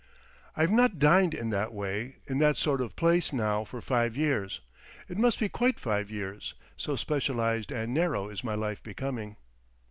[0.57, 5.15] I've not dined in that way, in that sort of place, now for five years—it
[5.15, 9.35] must be quite five years, so specialised and narrow is my life becoming.